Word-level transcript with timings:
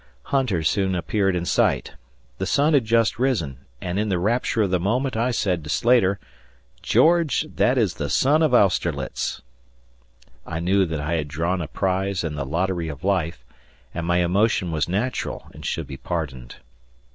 Hunter 0.33 0.63
soon 0.63 0.95
appeared 0.95 1.35
in 1.35 1.45
sight. 1.45 1.93
The 2.39 2.47
sun 2.47 2.73
had 2.73 2.85
just 2.85 3.19
risen, 3.19 3.59
and 3.79 3.99
in 3.99 4.09
the 4.09 4.17
rapture 4.17 4.63
of 4.63 4.71
the 4.71 4.79
moment 4.79 5.15
I 5.15 5.29
said 5.29 5.63
to 5.63 5.69
Slater, 5.69 6.19
"George, 6.81 7.45
that 7.53 7.77
is 7.77 7.93
the 7.93 8.09
sun 8.09 8.41
of 8.41 8.51
Austerlitz!" 8.51 9.43
I 10.43 10.59
knew 10.59 10.87
that 10.87 10.99
I 11.01 11.13
had 11.17 11.27
drawn 11.27 11.61
a 11.61 11.67
prize 11.67 12.23
in 12.23 12.33
the 12.33 12.45
lottery 12.47 12.87
of 12.87 13.03
life, 13.03 13.45
and 13.93 14.07
my 14.07 14.23
emotion 14.23 14.71
was 14.71 14.89
natural 14.89 15.45
and 15.53 15.63
should 15.63 15.85
be 15.85 15.97
pardoned. 15.97 16.55